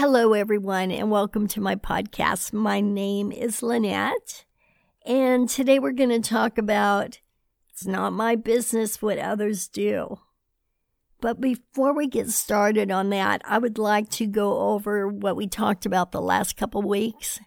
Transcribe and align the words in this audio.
Hello, 0.00 0.32
everyone, 0.32 0.90
and 0.90 1.10
welcome 1.10 1.46
to 1.48 1.60
my 1.60 1.76
podcast. 1.76 2.54
My 2.54 2.80
name 2.80 3.30
is 3.30 3.62
Lynette, 3.62 4.46
and 5.04 5.46
today 5.46 5.78
we're 5.78 5.92
going 5.92 6.08
to 6.08 6.26
talk 6.26 6.56
about 6.56 7.20
it's 7.68 7.84
not 7.84 8.14
my 8.14 8.34
business 8.34 9.02
what 9.02 9.18
others 9.18 9.68
do. 9.68 10.18
But 11.20 11.38
before 11.38 11.94
we 11.94 12.06
get 12.06 12.30
started 12.30 12.90
on 12.90 13.10
that, 13.10 13.42
I 13.44 13.58
would 13.58 13.76
like 13.76 14.08
to 14.12 14.26
go 14.26 14.70
over 14.70 15.06
what 15.06 15.36
we 15.36 15.46
talked 15.46 15.84
about 15.84 16.12
the 16.12 16.22
last 16.22 16.56
couple 16.56 16.80
weeks. 16.80 17.38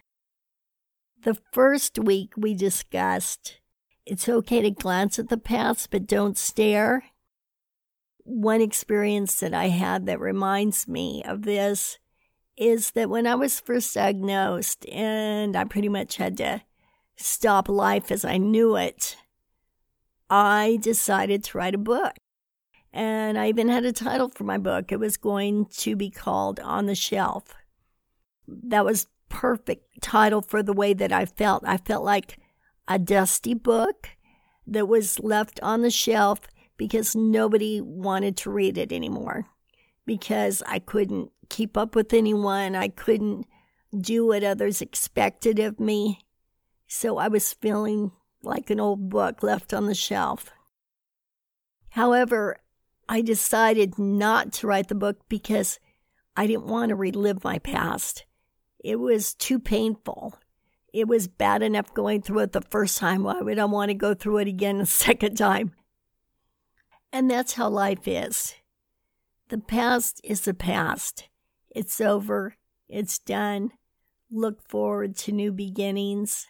The 1.24 1.36
first 1.50 1.98
week 1.98 2.34
we 2.36 2.54
discussed 2.54 3.58
it's 4.06 4.28
okay 4.28 4.62
to 4.62 4.70
glance 4.70 5.18
at 5.18 5.28
the 5.28 5.38
past, 5.38 5.90
but 5.90 6.06
don't 6.06 6.38
stare. 6.38 7.02
One 8.22 8.60
experience 8.60 9.40
that 9.40 9.54
I 9.54 9.70
had 9.70 10.06
that 10.06 10.20
reminds 10.20 10.86
me 10.86 11.20
of 11.24 11.42
this 11.42 11.98
is 12.56 12.92
that 12.92 13.10
when 13.10 13.26
I 13.26 13.34
was 13.34 13.60
first 13.60 13.94
diagnosed 13.94 14.86
and 14.88 15.56
I 15.56 15.64
pretty 15.64 15.88
much 15.88 16.16
had 16.16 16.36
to 16.38 16.62
stop 17.16 17.68
life 17.68 18.10
as 18.10 18.24
I 18.24 18.38
knew 18.38 18.76
it, 18.76 19.16
I 20.30 20.78
decided 20.80 21.44
to 21.44 21.58
write 21.58 21.74
a 21.74 21.78
book. 21.78 22.14
And 22.92 23.36
I 23.38 23.48
even 23.48 23.68
had 23.68 23.84
a 23.84 23.92
title 23.92 24.28
for 24.28 24.44
my 24.44 24.58
book. 24.58 24.92
It 24.92 25.00
was 25.00 25.16
going 25.16 25.66
to 25.78 25.96
be 25.96 26.10
called 26.10 26.60
On 26.60 26.86
the 26.86 26.94
Shelf. 26.94 27.54
That 28.46 28.84
was 28.84 29.08
perfect 29.28 30.00
title 30.00 30.42
for 30.42 30.62
the 30.62 30.72
way 30.72 30.94
that 30.94 31.12
I 31.12 31.26
felt. 31.26 31.64
I 31.66 31.76
felt 31.76 32.04
like 32.04 32.38
a 32.86 32.98
dusty 32.98 33.54
book 33.54 34.10
that 34.66 34.86
was 34.86 35.18
left 35.18 35.58
on 35.60 35.82
the 35.82 35.90
shelf 35.90 36.40
because 36.76 37.16
nobody 37.16 37.80
wanted 37.80 38.36
to 38.38 38.50
read 38.50 38.78
it 38.78 38.92
anymore 38.92 39.46
because 40.06 40.62
I 40.66 40.78
couldn't 40.78 41.30
keep 41.44 41.76
up 41.76 41.94
with 41.94 42.12
anyone. 42.12 42.74
I 42.74 42.88
couldn't 42.88 43.46
do 43.96 44.26
what 44.26 44.44
others 44.44 44.80
expected 44.80 45.58
of 45.58 45.80
me. 45.80 46.20
So 46.86 47.18
I 47.18 47.28
was 47.28 47.52
feeling 47.52 48.12
like 48.42 48.70
an 48.70 48.80
old 48.80 49.08
book 49.08 49.42
left 49.42 49.72
on 49.72 49.86
the 49.86 49.94
shelf. 49.94 50.50
However, 51.90 52.56
I 53.08 53.20
decided 53.20 53.98
not 53.98 54.52
to 54.54 54.66
write 54.66 54.88
the 54.88 54.94
book 54.94 55.18
because 55.28 55.78
I 56.36 56.46
didn't 56.46 56.66
want 56.66 56.88
to 56.88 56.96
relive 56.96 57.44
my 57.44 57.58
past. 57.58 58.24
It 58.82 58.96
was 58.96 59.34
too 59.34 59.58
painful. 59.58 60.38
It 60.92 61.08
was 61.08 61.28
bad 61.28 61.62
enough 61.62 61.92
going 61.94 62.22
through 62.22 62.40
it 62.40 62.52
the 62.52 62.60
first 62.60 62.98
time. 62.98 63.22
Why 63.24 63.40
would 63.40 63.58
I 63.58 63.64
want 63.64 63.90
to 63.90 63.94
go 63.94 64.14
through 64.14 64.38
it 64.38 64.48
again 64.48 64.80
a 64.80 64.86
second 65.06 65.36
time? 65.36 65.72
And 67.12 67.30
that's 67.30 67.54
how 67.54 67.68
life 67.68 68.06
is. 68.06 68.54
The 69.48 69.58
past 69.58 70.20
is 70.24 70.42
the 70.42 70.54
past. 70.54 71.28
It's 71.74 72.00
over. 72.00 72.54
It's 72.88 73.18
done. 73.18 73.72
Look 74.30 74.62
forward 74.62 75.16
to 75.18 75.32
new 75.32 75.50
beginnings. 75.50 76.46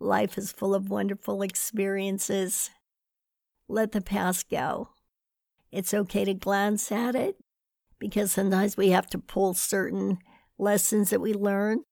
Life 0.00 0.38
is 0.38 0.52
full 0.52 0.74
of 0.74 0.88
wonderful 0.88 1.42
experiences. 1.42 2.70
Let 3.68 3.92
the 3.92 4.00
past 4.00 4.50
go. 4.50 4.88
It's 5.70 5.92
okay 5.92 6.24
to 6.24 6.34
glance 6.34 6.90
at 6.90 7.14
it 7.14 7.36
because 7.98 8.32
sometimes 8.32 8.76
we 8.76 8.90
have 8.90 9.06
to 9.08 9.18
pull 9.18 9.52
certain 9.54 10.18
lessons 10.58 11.10
that 11.10 11.20
we 11.20 11.34
learn. 11.34 11.84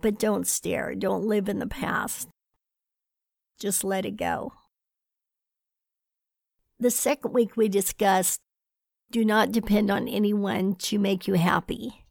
But 0.00 0.18
don't 0.18 0.46
stare. 0.46 0.94
Don't 0.94 1.26
live 1.26 1.48
in 1.48 1.58
the 1.58 1.66
past. 1.66 2.28
Just 3.58 3.82
let 3.82 4.04
it 4.04 4.16
go. 4.16 4.52
The 6.78 6.90
second 6.90 7.32
week 7.32 7.56
we 7.56 7.68
discussed 7.68 8.40
do 9.14 9.24
not 9.24 9.52
depend 9.52 9.92
on 9.92 10.08
anyone 10.08 10.74
to 10.74 10.98
make 10.98 11.28
you 11.28 11.34
happy. 11.34 12.04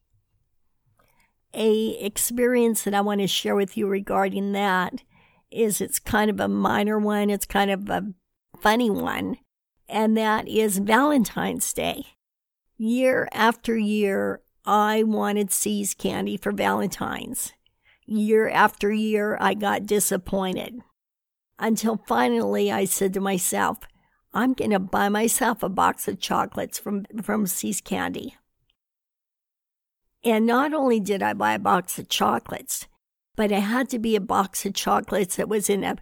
A 1.52 1.90
experience 2.02 2.82
that 2.82 2.94
I 2.94 3.02
want 3.02 3.20
to 3.20 3.26
share 3.26 3.54
with 3.54 3.76
you 3.76 3.86
regarding 3.86 4.52
that 4.52 5.02
is 5.50 5.82
it's 5.82 5.98
kind 5.98 6.30
of 6.30 6.40
a 6.40 6.48
minor 6.48 6.98
one, 6.98 7.28
it's 7.28 7.44
kind 7.44 7.70
of 7.70 7.90
a 7.90 8.06
funny 8.58 8.88
one, 8.88 9.36
and 9.86 10.16
that 10.16 10.48
is 10.48 10.78
Valentine's 10.78 11.70
Day. 11.74 12.06
Year 12.78 13.28
after 13.32 13.76
year, 13.76 14.40
I 14.64 15.02
wanted 15.02 15.52
See's 15.52 15.92
candy 15.92 16.38
for 16.38 16.52
Valentine's. 16.52 17.52
Year 18.06 18.48
after 18.48 18.90
year, 18.90 19.36
I 19.38 19.52
got 19.52 19.84
disappointed. 19.84 20.80
Until 21.58 22.02
finally, 22.08 22.72
I 22.72 22.86
said 22.86 23.12
to 23.12 23.20
myself, 23.20 23.80
I'm 24.34 24.52
going 24.52 24.72
to 24.72 24.80
buy 24.80 25.08
myself 25.08 25.62
a 25.62 25.68
box 25.68 26.08
of 26.08 26.18
chocolates 26.18 26.78
from, 26.78 27.06
from 27.22 27.46
See's 27.46 27.80
Candy. 27.80 28.36
And 30.24 30.44
not 30.44 30.74
only 30.74 30.98
did 30.98 31.22
I 31.22 31.34
buy 31.34 31.54
a 31.54 31.58
box 31.58 31.98
of 31.98 32.08
chocolates, 32.08 32.88
but 33.36 33.52
it 33.52 33.60
had 33.60 33.88
to 33.90 33.98
be 33.98 34.16
a 34.16 34.20
box 34.20 34.66
of 34.66 34.74
chocolates 34.74 35.36
that 35.36 35.48
was 35.48 35.70
in 35.70 35.84
a 35.84 35.96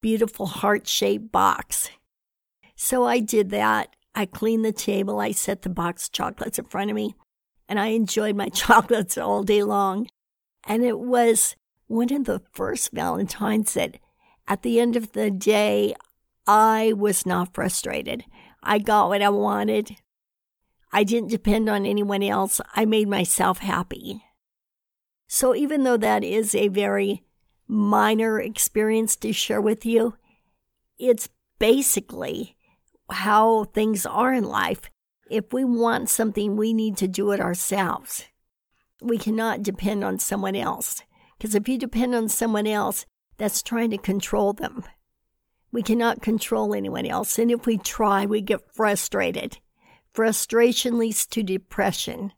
beautiful 0.00 0.46
heart 0.46 0.86
shaped 0.86 1.30
box. 1.30 1.90
So 2.76 3.04
I 3.04 3.20
did 3.20 3.50
that. 3.50 3.94
I 4.14 4.26
cleaned 4.26 4.64
the 4.64 4.72
table. 4.72 5.20
I 5.20 5.32
set 5.32 5.62
the 5.62 5.68
box 5.68 6.06
of 6.06 6.12
chocolates 6.12 6.58
in 6.58 6.64
front 6.66 6.90
of 6.90 6.96
me, 6.96 7.16
and 7.68 7.80
I 7.80 7.88
enjoyed 7.88 8.36
my 8.36 8.48
chocolates 8.54 9.18
all 9.18 9.42
day 9.42 9.62
long. 9.62 10.08
And 10.66 10.84
it 10.84 10.98
was 10.98 11.56
one 11.86 12.12
of 12.12 12.24
the 12.24 12.42
first 12.52 12.92
Valentines 12.92 13.74
that 13.74 13.98
at 14.46 14.62
the 14.62 14.80
end 14.80 14.96
of 14.96 15.12
the 15.12 15.30
day, 15.30 15.94
I 16.46 16.92
was 16.94 17.24
not 17.24 17.54
frustrated. 17.54 18.24
I 18.62 18.78
got 18.78 19.08
what 19.08 19.22
I 19.22 19.30
wanted. 19.30 19.96
I 20.92 21.04
didn't 21.04 21.30
depend 21.30 21.68
on 21.68 21.86
anyone 21.86 22.22
else. 22.22 22.60
I 22.74 22.84
made 22.84 23.08
myself 23.08 23.58
happy. 23.58 24.22
So, 25.26 25.54
even 25.54 25.82
though 25.82 25.96
that 25.96 26.22
is 26.22 26.54
a 26.54 26.68
very 26.68 27.24
minor 27.66 28.40
experience 28.40 29.16
to 29.16 29.32
share 29.32 29.60
with 29.60 29.84
you, 29.84 30.14
it's 30.98 31.28
basically 31.58 32.56
how 33.10 33.64
things 33.64 34.06
are 34.06 34.32
in 34.32 34.44
life. 34.44 34.90
If 35.30 35.52
we 35.52 35.64
want 35.64 36.10
something, 36.10 36.56
we 36.56 36.72
need 36.72 36.96
to 36.98 37.08
do 37.08 37.32
it 37.32 37.40
ourselves. 37.40 38.24
We 39.00 39.18
cannot 39.18 39.62
depend 39.62 40.04
on 40.04 40.18
someone 40.18 40.54
else. 40.54 41.02
Because 41.36 41.54
if 41.54 41.68
you 41.68 41.78
depend 41.78 42.14
on 42.14 42.28
someone 42.28 42.66
else, 42.66 43.06
that's 43.36 43.62
trying 43.62 43.90
to 43.90 43.98
control 43.98 44.52
them. 44.52 44.84
We 45.74 45.82
cannot 45.82 46.22
control 46.22 46.72
anyone 46.72 47.04
else, 47.04 47.36
and 47.36 47.50
if 47.50 47.66
we 47.66 47.78
try, 47.78 48.26
we 48.26 48.40
get 48.42 48.72
frustrated. 48.72 49.58
Frustration 50.12 50.98
leads 50.98 51.26
to 51.26 51.42
depression. 51.42 52.30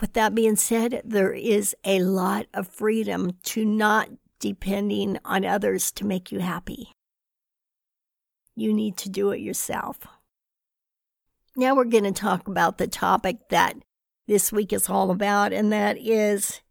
With 0.00 0.14
that 0.14 0.34
being 0.34 0.56
said, 0.56 1.02
there 1.04 1.34
is 1.34 1.76
a 1.84 2.00
lot 2.00 2.46
of 2.54 2.66
freedom 2.66 3.32
to 3.42 3.66
not 3.66 4.08
depending 4.38 5.18
on 5.22 5.44
others 5.44 5.92
to 5.92 6.06
make 6.06 6.32
you 6.32 6.38
happy. 6.38 6.94
You 8.56 8.72
need 8.72 8.96
to 8.96 9.10
do 9.10 9.32
it 9.32 9.42
yourself. 9.42 9.98
Now 11.56 11.74
we're 11.76 11.84
going 11.84 12.04
to 12.04 12.12
talk 12.12 12.48
about 12.48 12.78
the 12.78 12.88
topic 12.88 13.50
that 13.50 13.76
this 14.28 14.50
week 14.50 14.72
is 14.72 14.88
all 14.88 15.10
about, 15.10 15.52
and 15.52 15.70
that 15.74 15.98
is 15.98 16.62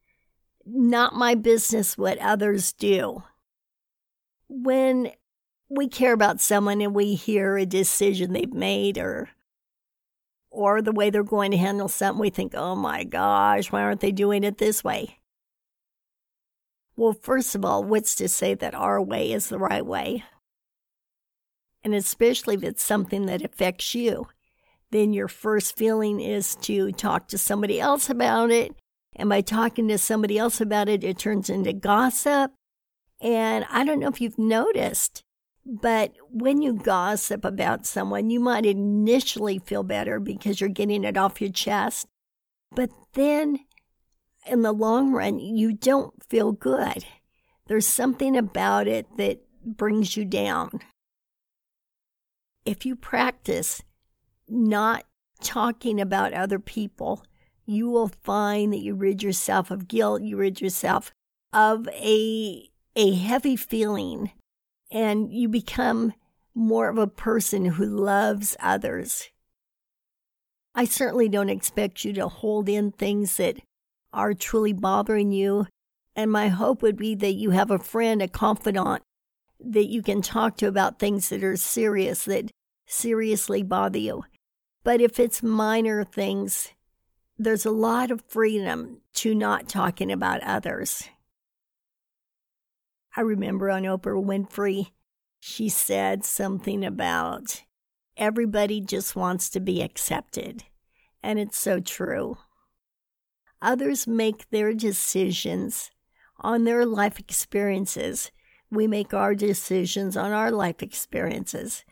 not 0.66 1.14
my 1.14 1.36
business 1.36 1.96
what 1.96 2.18
others 2.18 2.74
do. 2.74 3.22
When 4.48 5.12
we 5.70 5.88
care 5.88 6.14
about 6.14 6.42
someone 6.42 6.82
and 6.82 6.96
we 6.96 7.16
hear 7.16 7.58
a 7.58 7.66
decision 7.66 8.34
they've 8.34 8.54
made 8.54 8.98
or 8.98 9.30
or 10.52 10.82
the 10.82 10.92
way 10.92 11.12
they're 11.12 11.24
going 11.24 11.52
to 11.52 11.58
handle 11.58 11.88
something, 11.88 12.20
we 12.20 12.32
think, 12.32 12.54
oh 12.56 12.76
my 12.76 13.04
gosh, 13.04 13.72
why 13.72 13.84
aren't 13.84 14.00
they 14.02 14.12
doing 14.12 14.44
it 14.44 14.58
this 14.58 14.84
way? 14.84 15.20
Well, 16.96 17.14
first 17.14 17.54
of 17.54 17.64
all, 17.64 17.84
what's 17.84 18.16
to 18.16 18.28
say 18.28 18.56
that 18.56 18.74
our 18.74 19.00
way 19.00 19.32
is 19.32 19.50
the 19.50 19.60
right 19.60 19.86
way? 19.86 20.24
And 21.84 21.94
especially 21.94 22.56
if 22.56 22.64
it's 22.64 22.84
something 22.84 23.28
that 23.28 23.44
affects 23.44 23.94
you, 23.94 24.28
then 24.92 25.14
your 25.14 25.28
first 25.28 25.78
feeling 25.78 26.20
is 26.20 26.56
to 26.56 26.92
talk 26.92 27.28
to 27.28 27.38
somebody 27.38 27.80
else 27.80 28.10
about 28.10 28.50
it. 28.50 28.74
And 29.16 29.30
by 29.30 29.42
talking 29.42 29.88
to 29.88 29.98
somebody 29.98 30.38
else 30.38 30.60
about 30.60 30.90
it, 30.90 31.04
it 31.04 31.20
turns 31.20 31.50
into 31.50 31.74
gossip. 31.74 32.52
And 33.22 33.66
I 33.70 33.86
don't 33.86 34.00
know 34.00 34.08
if 34.08 34.20
you've 34.20 34.40
noticed, 34.40 35.24
but 35.70 36.14
when 36.32 36.64
you 36.64 36.74
gossip 36.74 37.46
about 37.46 37.86
someone, 37.86 38.32
you 38.32 38.40
might 38.40 38.66
initially 38.66 39.60
feel 39.60 39.84
better 39.84 40.20
because 40.20 40.60
you're 40.60 40.70
getting 40.70 41.04
it 41.04 41.16
off 41.16 41.40
your 41.40 41.52
chest. 41.52 42.08
But 42.72 42.90
then 43.14 43.60
in 44.48 44.64
the 44.64 44.72
long 44.72 45.12
run, 45.12 45.38
you 45.38 45.74
don't 45.74 46.24
feel 46.28 46.52
good. 46.52 47.06
There's 47.68 47.88
something 47.88 48.36
about 48.36 48.88
it 48.88 49.06
that 49.18 49.42
brings 49.64 50.18
you 50.18 50.26
down. 50.26 50.80
If 52.66 52.84
you 52.86 52.96
practice 52.96 53.84
not 54.48 55.04
talking 55.44 56.02
about 56.02 56.34
other 56.34 56.58
people, 56.58 57.24
you 57.68 57.90
will 57.90 58.12
find 58.24 58.74
that 58.74 58.80
you 58.80 58.96
rid 58.96 59.22
yourself 59.22 59.70
of 59.70 59.88
guilt, 59.88 60.24
you 60.24 60.36
rid 60.38 60.62
yourself 60.62 61.12
of 61.54 61.88
a 61.90 62.70
a 62.96 63.14
heavy 63.14 63.56
feeling 63.56 64.32
and 64.92 65.32
you 65.32 65.48
become 65.48 66.14
more 66.56 66.90
of 66.90 66.98
a 66.98 67.08
person 67.08 67.66
who 67.66 67.86
loves 67.86 68.58
others. 68.60 69.30
I 70.76 70.86
certainly 70.86 71.30
don't 71.30 71.50
expect 71.50 72.06
you 72.06 72.14
to 72.14 72.28
hold 72.28 72.70
in 72.70 72.92
things 72.92 73.38
that 73.38 73.58
are 74.14 74.34
truly 74.34 74.74
bothering 74.74 75.32
you. 75.32 75.68
And 76.16 76.32
my 76.32 76.48
hope 76.50 76.82
would 76.82 76.98
be 76.98 77.16
that 77.16 77.34
you 77.34 77.52
have 77.52 77.72
a 77.72 77.80
friend, 77.80 78.22
a 78.22 78.28
confidant 78.28 79.04
that 79.60 79.88
you 79.88 80.02
can 80.02 80.22
talk 80.22 80.58
to 80.58 80.68
about 80.68 81.00
things 81.00 81.30
that 81.30 81.44
are 81.44 81.58
serious, 81.58 82.26
that 82.26 82.52
seriously 82.88 83.64
bother 83.64 84.00
you. 84.00 84.24
But 84.84 85.02
if 85.02 85.20
it's 85.20 85.44
minor 85.44 86.04
things, 86.04 86.70
there's 87.38 87.66
a 87.66 87.72
lot 87.72 88.12
of 88.12 88.24
freedom 88.28 89.02
to 89.16 89.36
not 89.36 89.70
talking 89.70 90.12
about 90.12 90.44
others. 90.44 91.10
I 93.20 93.22
remember 93.22 93.70
on 93.70 93.84
Oprah 93.84 94.24
Winfrey, 94.24 94.92
she 95.42 95.68
said 95.68 96.24
something 96.24 96.86
about 96.86 97.64
everybody 98.16 98.80
just 98.80 99.14
wants 99.14 99.50
to 99.50 99.60
be 99.60 99.82
accepted. 99.82 100.64
And 101.22 101.38
it's 101.38 101.58
so 101.58 101.82
true. 101.82 102.38
Others 103.62 104.08
make 104.08 104.50
their 104.52 104.74
decisions 104.74 105.92
on 106.40 106.64
their 106.64 106.86
life 106.86 107.20
experiences. 107.20 108.32
We 108.72 108.88
make 108.88 109.14
our 109.14 109.36
decisions 109.36 110.16
on 110.16 110.32
our 110.32 110.50
life 110.50 110.82
experiences. 110.82 111.84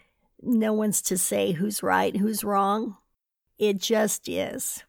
No 0.42 0.72
one's 0.72 1.02
to 1.02 1.18
say 1.18 1.52
who's 1.52 1.84
right, 1.84 2.16
who's 2.16 2.46
wrong. 2.46 2.96
It 3.58 3.82
just 3.82 4.30
is. 4.30 4.86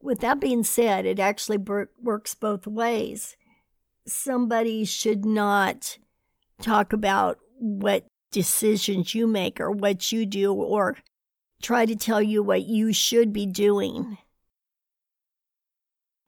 With 0.00 0.20
that 0.20 0.38
being 0.38 0.62
said, 0.62 1.04
it 1.04 1.18
actually 1.18 1.58
works 2.00 2.36
both 2.36 2.68
ways. 2.68 3.36
Somebody 4.06 4.84
should 4.84 5.24
not 5.24 5.98
talk 6.60 6.92
about 6.92 7.38
what 7.58 8.06
decisions 8.30 9.14
you 9.14 9.26
make 9.26 9.60
or 9.60 9.70
what 9.70 10.12
you 10.12 10.26
do 10.26 10.52
or 10.52 10.96
try 11.62 11.86
to 11.86 11.96
tell 11.96 12.20
you 12.20 12.42
what 12.42 12.64
you 12.64 12.92
should 12.92 13.32
be 13.32 13.46
doing. 13.46 14.18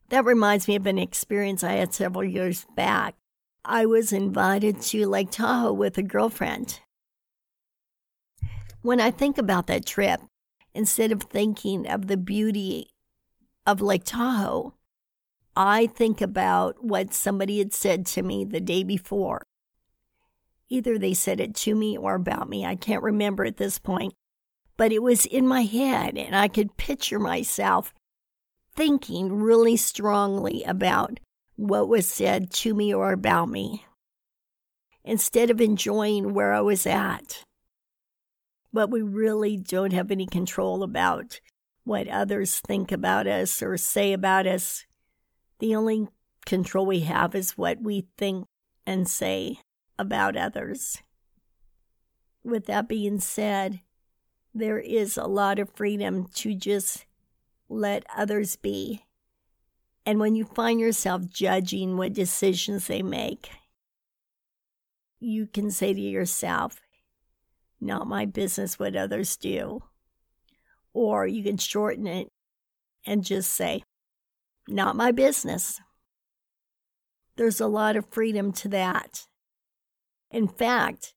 That 0.08 0.24
reminds 0.24 0.68
me 0.68 0.76
of 0.76 0.86
an 0.86 0.98
experience 0.98 1.64
I 1.64 1.72
had 1.72 1.92
several 1.92 2.24
years 2.24 2.64
back. 2.76 3.16
I 3.64 3.84
was 3.86 4.12
invited 4.12 4.80
to 4.82 5.08
Lake 5.08 5.32
Tahoe 5.32 5.72
with 5.72 5.98
a 5.98 6.02
girlfriend. 6.02 6.80
When 8.82 9.00
I 9.00 9.10
think 9.10 9.36
about 9.36 9.66
that 9.66 9.84
trip, 9.84 10.20
instead 10.72 11.10
of 11.10 11.24
thinking 11.24 11.88
of 11.88 12.06
the 12.06 12.16
beauty 12.16 12.90
of 13.66 13.80
Lake 13.80 14.04
Tahoe, 14.04 14.74
I 15.56 15.86
think 15.86 16.20
about 16.20 16.84
what 16.84 17.14
somebody 17.14 17.58
had 17.58 17.72
said 17.72 18.04
to 18.06 18.22
me 18.22 18.44
the 18.44 18.60
day 18.60 18.82
before. 18.82 19.42
Either 20.68 20.98
they 20.98 21.14
said 21.14 21.40
it 21.40 21.54
to 21.54 21.74
me 21.74 21.96
or 21.96 22.14
about 22.14 22.48
me. 22.48 22.66
I 22.66 22.74
can't 22.76 23.02
remember 23.02 23.44
at 23.44 23.56
this 23.56 23.78
point. 23.78 24.12
But 24.76 24.92
it 24.92 25.02
was 25.02 25.24
in 25.24 25.48
my 25.48 25.62
head, 25.62 26.18
and 26.18 26.36
I 26.36 26.48
could 26.48 26.76
picture 26.76 27.18
myself 27.18 27.94
thinking 28.74 29.32
really 29.32 29.76
strongly 29.76 30.62
about 30.64 31.18
what 31.54 31.88
was 31.88 32.06
said 32.06 32.50
to 32.50 32.74
me 32.74 32.92
or 32.92 33.12
about 33.12 33.48
me 33.48 33.86
instead 35.02 35.50
of 35.50 35.60
enjoying 35.60 36.34
where 36.34 36.52
I 36.52 36.60
was 36.60 36.86
at. 36.86 37.42
But 38.72 38.90
we 38.90 39.00
really 39.00 39.56
don't 39.56 39.94
have 39.94 40.10
any 40.10 40.26
control 40.26 40.82
about 40.82 41.40
what 41.84 42.08
others 42.08 42.60
think 42.60 42.92
about 42.92 43.26
us 43.26 43.62
or 43.62 43.78
say 43.78 44.12
about 44.12 44.46
us. 44.46 44.84
The 45.58 45.74
only 45.74 46.08
control 46.44 46.86
we 46.86 47.00
have 47.00 47.34
is 47.34 47.58
what 47.58 47.82
we 47.82 48.06
think 48.18 48.46
and 48.86 49.08
say 49.08 49.58
about 49.98 50.36
others. 50.36 51.02
With 52.44 52.66
that 52.66 52.88
being 52.88 53.20
said, 53.20 53.80
there 54.54 54.78
is 54.78 55.16
a 55.16 55.26
lot 55.26 55.58
of 55.58 55.74
freedom 55.74 56.26
to 56.34 56.54
just 56.54 57.04
let 57.68 58.04
others 58.14 58.56
be. 58.56 59.04
And 60.04 60.20
when 60.20 60.36
you 60.36 60.44
find 60.44 60.78
yourself 60.78 61.22
judging 61.28 61.96
what 61.96 62.12
decisions 62.12 62.86
they 62.86 63.02
make, 63.02 63.50
you 65.18 65.46
can 65.46 65.70
say 65.70 65.92
to 65.92 66.00
yourself, 66.00 66.80
not 67.80 68.06
my 68.06 68.24
business 68.24 68.78
what 68.78 68.94
others 68.94 69.36
do. 69.36 69.82
Or 70.92 71.26
you 71.26 71.42
can 71.42 71.58
shorten 71.58 72.06
it 72.06 72.28
and 73.04 73.24
just 73.24 73.52
say, 73.52 73.82
not 74.68 74.96
my 74.96 75.12
business. 75.12 75.80
There's 77.36 77.60
a 77.60 77.66
lot 77.66 77.96
of 77.96 78.10
freedom 78.10 78.52
to 78.52 78.68
that. 78.68 79.26
In 80.30 80.48
fact, 80.48 81.14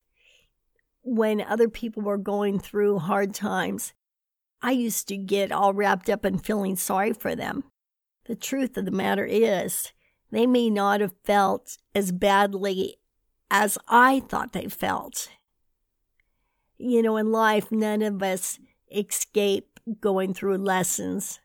when 1.02 1.42
other 1.42 1.70
people 1.70 2.04
were 2.04 2.18
going 2.18 2.60
through 2.60 3.00
hard 3.00 3.34
times, 3.34 3.94
I 4.62 4.72
used 4.72 5.08
to 5.08 5.18
get 5.18 5.52
all 5.52 5.74
wrapped 5.74 6.10
up 6.10 6.26
in 6.26 6.38
feeling 6.40 6.76
sorry 6.76 7.14
for 7.14 7.36
them. 7.36 7.64
The 8.26 8.36
truth 8.36 8.78
of 8.78 8.86
the 8.86 8.92
matter 8.92 9.26
is, 9.26 9.94
they 10.32 10.46
may 10.46 10.70
not 10.70 11.02
have 11.02 11.16
felt 11.24 11.78
as 11.96 12.12
badly 12.12 12.98
as 13.50 13.78
I 13.88 14.20
thought 14.20 14.54
they 14.54 14.68
felt. 14.68 15.30
You 16.78 17.02
know, 17.02 17.18
in 17.18 17.32
life, 17.32 17.72
none 17.72 18.02
of 18.02 18.22
us 18.22 18.60
escape 18.96 19.80
going 20.00 20.34
through 20.34 20.58
lessons, 20.58 21.40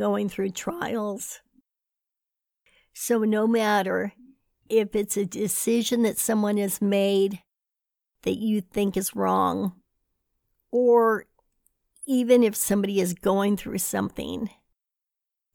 going 0.00 0.30
through 0.30 0.48
trials. 0.48 1.40
So, 2.94 3.18
no 3.18 3.46
matter 3.46 4.14
if 4.70 4.96
it's 4.96 5.18
a 5.18 5.26
decision 5.26 6.04
that 6.04 6.16
someone 6.16 6.56
has 6.56 6.80
made 6.80 7.42
that 8.22 8.38
you 8.38 8.62
think 8.62 8.96
is 8.96 9.14
wrong, 9.14 9.74
or 10.70 11.26
even 12.06 12.42
if 12.42 12.56
somebody 12.56 12.98
is 12.98 13.12
going 13.12 13.58
through 13.58 13.76
something, 13.76 14.48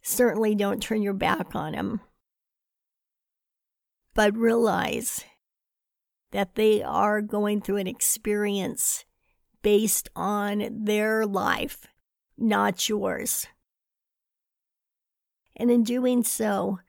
certainly 0.04 0.54
don't 0.54 0.82
turn 0.82 1.02
your 1.02 1.14
back 1.14 1.56
on 1.56 1.72
them. 1.72 2.02
But 4.14 4.38
realize 4.38 5.26
that 6.30 6.54
they 6.54 6.84
are 6.84 7.20
going 7.20 7.62
through 7.62 7.78
an 7.78 7.88
experience 7.88 9.06
based 9.64 10.08
on 10.16 10.84
their 10.84 11.26
life, 11.26 11.88
not 12.38 12.88
yours. 12.88 13.48
And 15.56 15.72
in 15.72 15.84
doing 15.84 16.24
so, 16.24 16.80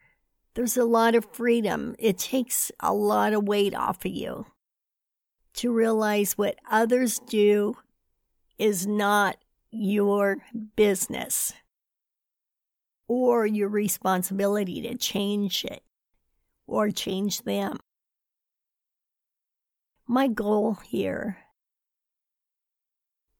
there's 0.53 0.77
a 0.77 0.85
lot 0.85 1.15
of 1.15 1.31
freedom. 1.31 1.95
It 1.99 2.17
takes 2.17 2.71
a 2.79 2.93
lot 2.93 3.33
of 3.33 3.47
weight 3.47 3.75
off 3.75 4.05
of 4.05 4.11
you 4.11 4.47
to 5.53 5.71
realize 5.71 6.33
what 6.33 6.59
others 6.69 7.19
do 7.19 7.75
is 8.57 8.85
not 8.87 9.37
your 9.71 10.37
business 10.75 11.53
or 13.07 13.45
your 13.45 13.69
responsibility 13.69 14.81
to 14.81 14.95
change 14.95 15.63
it 15.63 15.83
or 16.65 16.91
change 16.91 17.43
them. 17.43 17.77
My 20.07 20.27
goal 20.27 20.79
here 20.85 21.37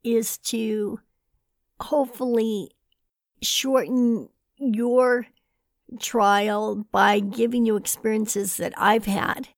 is 0.03 0.37
to 0.37 0.99
hopefully 1.79 2.71
shorten 3.41 4.29
your 4.57 5.27
trial 5.99 6.85
by 6.91 7.19
giving 7.19 7.65
you 7.65 7.75
experiences 7.75 8.57
that 8.57 8.73
I've 8.77 9.05
had 9.05 9.49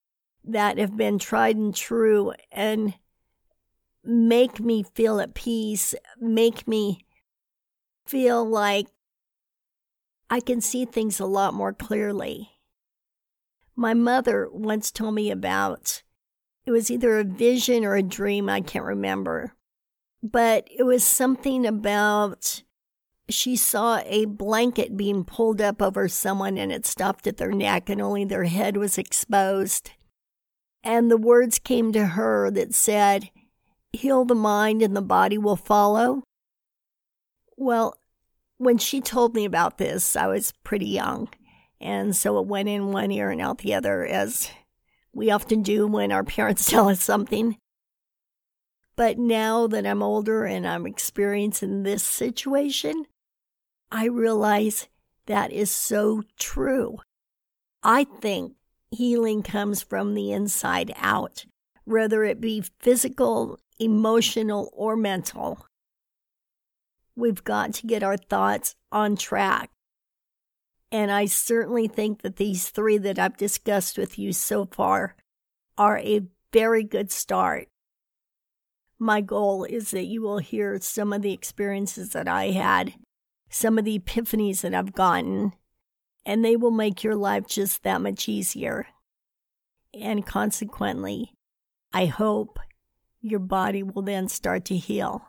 that 0.44 0.78
have 0.78 0.96
been 0.96 1.20
tried 1.20 1.56
and 1.56 1.76
true 1.76 2.34
and 2.52 2.94
make 4.04 4.60
me 4.60 4.84
feel 4.84 5.20
at 5.20 5.34
peace, 5.34 5.94
make 6.20 6.68
me 6.68 7.06
feel 8.06 8.44
like 8.44 8.88
I 10.30 10.40
can 10.40 10.62
see 10.62 10.86
things 10.86 11.20
a 11.20 11.26
lot 11.26 11.54
more 11.54 11.74
clearly. 11.74 12.52
My 13.76 13.94
mother 13.94 14.50
once 14.52 14.92
told 14.92 15.16
me 15.16 15.32
about 15.32 16.04
it 16.66 16.72
was 16.72 16.92
either 16.92 17.20
a 17.20 17.24
vision 17.24 17.84
or 17.86 17.96
a 17.96 18.04
dream, 18.04 18.50
I 18.50 18.62
can't 18.62 18.86
remember. 18.86 19.56
But 20.22 20.68
it 20.70 20.84
was 20.84 21.04
something 21.04 21.66
about 21.66 22.64
she 23.30 23.56
saw 23.56 24.02
a 24.06 24.26
blanket 24.26 24.98
being 24.98 25.24
pulled 25.24 25.62
up 25.62 25.82
over 25.82 26.08
someone 26.08 26.58
and 26.58 26.72
it 26.72 26.86
stopped 26.86 27.28
at 27.28 27.38
their 27.38 27.52
neck 27.52 27.90
and 27.90 28.02
only 28.02 28.26
their 28.26 28.46
head 28.46 28.78
was 28.78 28.98
exposed. 28.98 29.92
And 30.84 31.10
the 31.12 31.18
words 31.18 31.60
came 31.60 31.92
to 31.94 32.06
her 32.08 32.50
that 32.52 32.74
said, 32.74 33.30
heal 33.94 34.26
the 34.26 34.36
mind 34.36 34.82
and 34.82 34.96
the 34.96 35.02
body 35.02 35.38
will 35.38 35.56
follow? 35.56 36.24
Well, 37.58 37.96
when 38.58 38.78
she 38.78 39.02
told 39.02 39.36
me 39.36 39.46
about 39.46 39.78
this, 39.78 40.16
I 40.16 40.28
was 40.28 40.54
pretty 40.64 40.88
young. 40.88 41.30
And 41.82 42.16
so 42.16 42.38
it 42.40 42.48
went 42.48 42.70
in 42.70 42.92
one 42.92 43.12
ear 43.12 43.30
and 43.30 43.42
out 43.42 43.60
the 43.60 43.74
other, 43.74 44.06
as 44.06 44.50
we 45.14 45.32
often 45.32 45.62
do 45.62 45.88
when 45.88 46.12
our 46.12 46.24
parents 46.26 46.70
tell 46.70 46.90
us 46.90 47.02
something. 47.02 47.58
But 48.96 49.18
now 49.18 49.66
that 49.68 49.86
I'm 49.86 50.04
older 50.04 50.44
and 50.44 50.68
I'm 50.68 50.86
experiencing 50.86 51.84
this 51.84 52.04
situation, 52.04 53.06
I 53.92 54.06
realize 54.06 54.88
that 55.26 55.52
is 55.52 55.72
so 55.72 56.24
true. 56.38 57.00
I 57.84 58.04
think 58.04 58.54
healing 58.92 59.44
comes 59.44 59.82
from 59.82 60.14
the 60.14 60.32
inside 60.32 60.94
out, 60.96 61.46
whether 61.86 62.24
it 62.24 62.42
be 62.42 62.64
physical 62.80 63.60
emotional, 63.80 64.70
or 64.74 64.96
mental. 64.96 65.66
We've 67.16 67.44
got 67.44 67.74
to 67.76 67.88
get 67.88 68.04
our 68.04 68.18
thoughts 68.18 68.76
on 68.92 69.16
track. 69.16 69.72
And 70.92 71.12
I 71.12 71.26
certainly 71.26 71.88
think 71.88 72.22
that 72.22 72.38
these 72.38 72.70
three 72.70 72.98
that 72.98 73.20
I've 73.20 73.38
discussed 73.38 73.98
with 73.98 74.18
you 74.20 74.34
so 74.34 74.66
far 74.66 75.16
are 75.78 76.00
a 76.00 76.24
very 76.52 76.84
good 76.84 77.12
start. 77.12 77.68
My 78.98 79.22
goal 79.22 79.64
is 79.64 79.92
that 79.92 80.06
you 80.06 80.22
will 80.22 80.40
hear 80.40 80.78
some 80.82 81.14
of 81.14 81.22
the 81.22 81.32
experiences 81.32 82.10
that 82.10 82.28
I 82.28 82.52
had, 82.52 82.96
some 83.50 83.78
of 83.78 83.86
the 83.86 84.00
epiphanies 84.00 84.62
that 84.62 84.74
I've 84.74 84.94
gotten, 84.94 85.54
and 86.26 86.44
they 86.44 86.56
will 86.56 86.72
make 86.72 87.04
your 87.04 87.16
life 87.16 87.48
just 87.48 87.84
that 87.84 88.02
much 88.02 88.30
easier. 88.30 88.88
And 89.94 90.26
consequently, 90.26 91.34
I 91.92 92.06
hope 92.06 92.60
your 93.22 93.40
body 93.40 93.84
will 93.84 94.04
then 94.04 94.28
start 94.28 94.66
to 94.66 94.78
heal. 94.78 95.26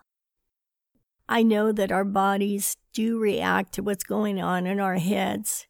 I 1.29 1.43
know 1.43 1.73
that 1.73 1.93
our 1.93 2.05
bodies 2.05 2.77
do 2.93 3.19
react 3.19 3.73
to 3.75 3.83
what's 3.83 4.05
going 4.05 4.41
on 4.41 4.67
in 4.67 4.81
our 4.81 4.97
heads. 4.97 5.67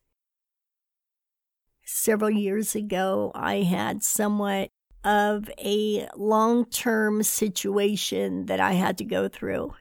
Several 1.84 2.30
years 2.30 2.74
ago, 2.74 3.30
I 3.34 3.56
had 3.56 4.02
somewhat 4.02 4.70
of 5.04 5.50
a 5.58 6.08
long 6.16 6.64
term 6.66 7.22
situation 7.22 8.46
that 8.46 8.60
I 8.60 8.72
had 8.72 8.98
to 8.98 9.04
go 9.04 9.28
through. 9.28 9.74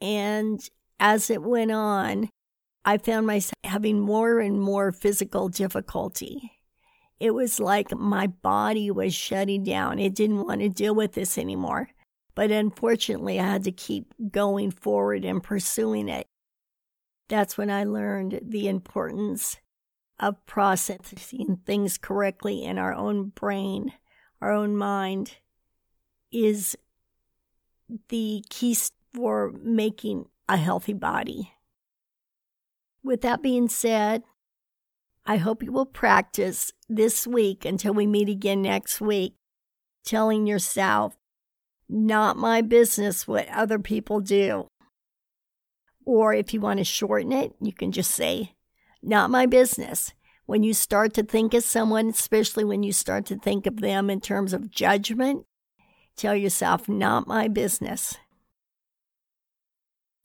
And 0.00 0.60
as 1.02 1.30
it 1.30 1.42
went 1.42 1.72
on, 1.72 2.30
I 2.84 2.96
found 2.96 3.26
myself 3.26 3.54
having 3.64 3.98
more 3.98 4.38
and 4.38 4.60
more 4.60 4.92
physical 4.92 5.48
difficulty. 5.48 6.52
It 7.18 7.32
was 7.32 7.58
like 7.58 7.92
my 7.92 8.28
body 8.28 8.88
was 8.88 9.12
shutting 9.12 9.64
down. 9.64 9.98
It 9.98 10.14
didn't 10.14 10.46
want 10.46 10.60
to 10.60 10.68
deal 10.68 10.94
with 10.94 11.14
this 11.14 11.36
anymore. 11.36 11.90
But 12.36 12.52
unfortunately, 12.52 13.40
I 13.40 13.46
had 13.46 13.64
to 13.64 13.72
keep 13.72 14.14
going 14.30 14.70
forward 14.70 15.24
and 15.24 15.42
pursuing 15.42 16.08
it. 16.08 16.28
That's 17.28 17.58
when 17.58 17.68
I 17.68 17.82
learned 17.82 18.38
the 18.40 18.68
importance 18.68 19.56
of 20.20 20.46
processing 20.46 21.58
things 21.66 21.98
correctly 21.98 22.62
in 22.62 22.78
our 22.78 22.94
own 22.94 23.30
brain, 23.30 23.92
our 24.40 24.52
own 24.52 24.76
mind, 24.76 25.34
is 26.30 26.76
the 28.08 28.44
key 28.48 28.76
for 29.12 29.52
making 29.62 30.26
a 30.52 30.56
healthy 30.58 30.92
body. 30.92 31.54
With 33.02 33.22
that 33.22 33.42
being 33.42 33.68
said, 33.68 34.22
I 35.24 35.38
hope 35.38 35.62
you 35.62 35.72
will 35.72 35.86
practice 35.86 36.72
this 36.88 37.26
week 37.26 37.64
until 37.64 37.94
we 37.94 38.06
meet 38.06 38.28
again 38.28 38.60
next 38.60 39.00
week, 39.00 39.34
telling 40.04 40.46
yourself, 40.46 41.16
not 41.88 42.36
my 42.36 42.60
business 42.60 43.26
what 43.26 43.48
other 43.48 43.78
people 43.78 44.20
do. 44.20 44.68
Or 46.04 46.34
if 46.34 46.52
you 46.52 46.60
want 46.60 46.78
to 46.78 46.84
shorten 46.84 47.32
it, 47.32 47.54
you 47.60 47.72
can 47.72 47.90
just 47.90 48.10
say, 48.10 48.54
not 49.02 49.30
my 49.30 49.46
business. 49.46 50.12
When 50.44 50.62
you 50.62 50.74
start 50.74 51.14
to 51.14 51.22
think 51.22 51.54
of 51.54 51.62
someone, 51.62 52.08
especially 52.08 52.64
when 52.64 52.82
you 52.82 52.92
start 52.92 53.24
to 53.26 53.38
think 53.38 53.66
of 53.66 53.80
them 53.80 54.10
in 54.10 54.20
terms 54.20 54.52
of 54.52 54.70
judgment, 54.70 55.46
tell 56.14 56.36
yourself, 56.36 56.88
not 56.88 57.26
my 57.26 57.48
business. 57.48 58.18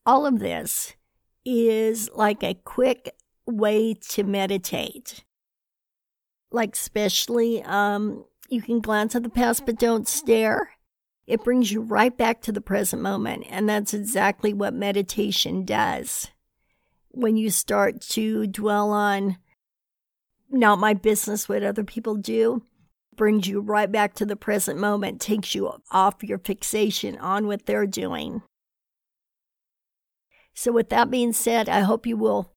All 0.07 0.25
of 0.25 0.39
this 0.39 0.95
is 1.43 2.09
like 2.15 2.41
a 2.41 2.53
quick 2.53 3.13
way 3.45 3.93
to 3.93 4.23
meditate. 4.23 5.25
Like, 6.49 6.75
especially, 6.75 7.61
um, 7.63 8.23
you 8.47 8.61
can 8.61 8.79
glance 8.79 9.15
at 9.15 9.23
the 9.23 9.29
past, 9.29 9.65
but 9.65 9.77
don't 9.77 10.07
stare. 10.07 10.71
It 11.27 11.43
brings 11.43 11.73
you 11.73 11.81
right 11.81 12.17
back 12.17 12.41
to 12.43 12.53
the 12.53 12.61
present 12.61 13.01
moment. 13.01 13.47
And 13.49 13.67
that's 13.67 13.93
exactly 13.93 14.53
what 14.53 14.73
meditation 14.73 15.65
does. 15.65 16.29
When 17.09 17.35
you 17.35 17.49
start 17.49 17.99
to 18.11 18.47
dwell 18.47 18.91
on 18.91 19.37
not 20.49 20.79
my 20.79 20.93
business 20.93 21.49
what 21.49 21.63
other 21.63 21.83
people 21.83 22.15
do, 22.15 22.63
brings 23.13 23.45
you 23.45 23.59
right 23.59 23.91
back 23.91 24.13
to 24.13 24.25
the 24.25 24.37
present 24.37 24.79
moment, 24.79 25.19
takes 25.19 25.53
you 25.53 25.69
off 25.91 26.23
your 26.23 26.37
fixation 26.37 27.17
on 27.17 27.45
what 27.45 27.65
they're 27.65 27.85
doing. 27.85 28.41
So, 30.59 30.71
with 30.71 30.89
that 30.89 31.11
being 31.11 31.33
said, 31.33 31.69
I 31.69 31.81
hope 31.81 32.07
you 32.07 32.17
will 32.17 32.51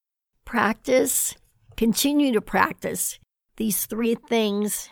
practice, 0.47 1.35
continue 1.77 2.33
to 2.33 2.41
practice 2.41 3.19
these 3.57 3.85
three 3.85 4.15
things. 4.15 4.89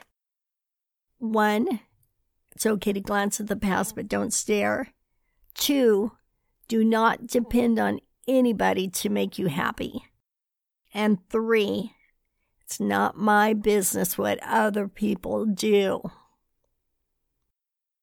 One, 1.17 1.81
it's 2.55 2.67
okay 2.67 2.93
to 2.93 3.01
glance 3.01 3.41
at 3.41 3.47
the 3.47 3.57
past, 3.57 3.95
but 3.95 4.09
don't 4.09 4.35
stare. 4.35 4.89
Two, 5.55 6.13
do 6.69 6.85
not 6.85 7.27
depend 7.27 7.79
on 7.79 8.01
anybody 8.29 8.89
to 8.89 9.09
make 9.09 9.39
you 9.39 9.47
happy. 9.47 10.05
And 10.93 11.27
three, 11.31 11.95
it's 12.61 12.79
not 12.79 13.17
my 13.17 13.55
business 13.55 14.19
what 14.19 14.39
other 14.43 14.87
people 14.87 15.47
do. 15.47 16.11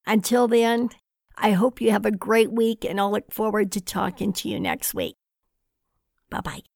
Until 0.08 0.48
then, 0.48 0.90
I 1.38 1.51
hope 1.51 1.82
you 1.82 1.92
have 1.92 2.06
a 2.06 2.12
great 2.12 2.51
week 2.51 2.86
and 2.86 3.00
I'll 3.00 3.12
look 3.12 3.32
forward 3.32 3.72
to 3.74 3.82
talking 3.82 4.34
to 4.34 4.50
you 4.50 4.60
next 4.60 4.94
week. 4.94 5.15
Bye 6.30 6.42
bye. 6.42 6.75